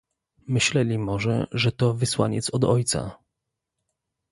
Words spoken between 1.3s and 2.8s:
że to wysłaniec od